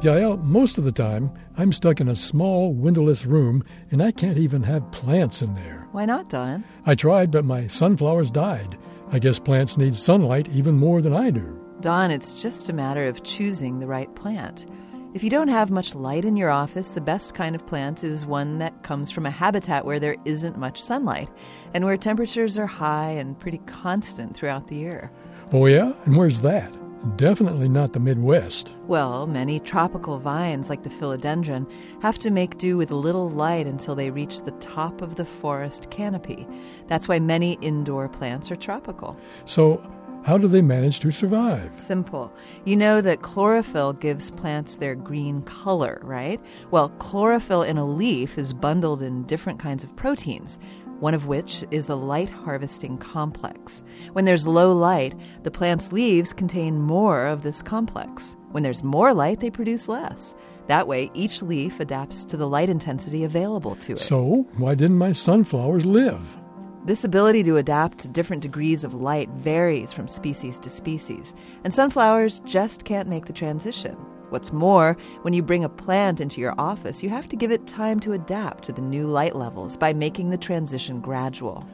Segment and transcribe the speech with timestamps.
[0.00, 4.38] Yael, most of the time, I'm stuck in a small, windowless room, and I can't
[4.38, 5.86] even have plants in there.
[5.92, 6.64] Why not, Don?
[6.86, 8.78] I tried, but my sunflowers died.
[9.12, 11.54] I guess plants need sunlight even more than I do.
[11.82, 14.64] Don, it's just a matter of choosing the right plant.
[15.12, 18.24] If you don't have much light in your office, the best kind of plant is
[18.24, 21.28] one that comes from a habitat where there isn't much sunlight
[21.74, 25.10] and where temperatures are high and pretty constant throughout the year.
[25.52, 25.92] Oh, yeah?
[26.06, 26.74] And where's that?
[27.16, 28.74] Definitely not the Midwest.
[28.86, 31.66] Well, many tropical vines, like the philodendron,
[32.02, 35.90] have to make do with little light until they reach the top of the forest
[35.90, 36.46] canopy.
[36.88, 39.18] That's why many indoor plants are tropical.
[39.46, 39.82] So,
[40.24, 41.72] how do they manage to survive?
[41.78, 42.30] Simple.
[42.66, 46.38] You know that chlorophyll gives plants their green color, right?
[46.70, 50.58] Well, chlorophyll in a leaf is bundled in different kinds of proteins
[51.00, 53.82] one of which is a light harvesting complex.
[54.12, 58.36] When there's low light, the plant's leaves contain more of this complex.
[58.52, 60.34] When there's more light, they produce less.
[60.68, 64.00] That way, each leaf adapts to the light intensity available to it.
[64.00, 66.38] So, why didn't my sunflowers live?
[66.84, 71.34] This ability to adapt to different degrees of light varies from species to species,
[71.64, 73.96] and sunflowers just can't make the transition.
[74.30, 77.66] What's more, when you bring a plant into your office, you have to give it
[77.66, 81.66] time to adapt to the new light levels by making the transition gradual.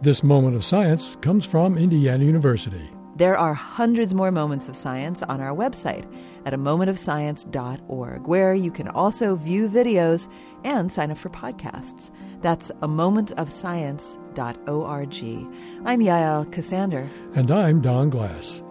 [0.00, 2.90] This moment of science comes from Indiana University.
[3.14, 6.10] There are hundreds more moments of science on our website
[6.46, 10.28] at a momentofscience.org, where you can also view videos
[10.64, 12.10] and sign up for podcasts.
[12.40, 15.48] That's a momentofscience.org.
[15.84, 17.10] I'm Yael Ksander.
[17.34, 18.62] And I'm Don Glass.